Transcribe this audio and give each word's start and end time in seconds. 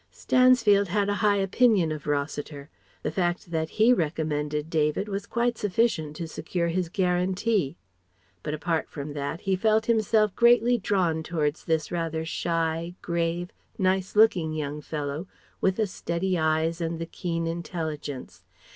Stansfield 0.09 0.87
had 0.87 1.09
a 1.09 1.13
high 1.21 1.35
opinion 1.37 1.91
of 1.91 2.07
Rossiter. 2.07 2.71
The 3.03 3.11
fact 3.11 3.51
that 3.51 3.69
he 3.77 3.93
recommended 3.93 4.67
David 4.67 5.07
was 5.07 5.27
quite 5.27 5.59
sufficient 5.59 6.15
to 6.15 6.27
secure 6.27 6.69
his 6.69 6.89
"guarantee." 6.89 7.77
But 8.41 8.55
apart 8.55 8.89
from 8.89 9.13
that, 9.13 9.41
he 9.41 9.55
felt 9.55 9.85
himself 9.85 10.35
greatly 10.35 10.79
drawn 10.79 11.21
towards 11.21 11.63
this 11.65 11.91
rather 11.91 12.25
shy, 12.25 12.95
grave, 13.03 13.51
nice 13.77 14.15
looking 14.15 14.53
young 14.53 14.81
fellow 14.81 15.27
with 15.61 15.75
the 15.75 15.85
steady 15.85 16.35
eyes 16.35 16.81
and 16.81 16.97
the 16.97 17.05
keen 17.05 17.45
intelligence. 17.45 18.43